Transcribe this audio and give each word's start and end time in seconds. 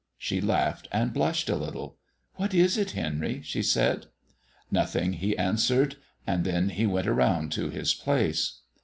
She 0.17 0.41
laughed 0.41 0.87
and 0.91 1.13
blushed 1.13 1.47
a 1.47 1.55
little. 1.55 1.99
"What 2.33 2.55
is 2.55 2.75
it, 2.75 2.93
Henry?" 2.97 3.43
she 3.43 3.61
said. 3.61 4.07
"Nothing," 4.71 5.13
he 5.13 5.37
answered, 5.37 5.97
and 6.25 6.43
then 6.43 6.69
he 6.69 6.87
went 6.87 7.05
around 7.05 7.51
to 7.51 7.69
his 7.69 7.93
place. 7.93 8.61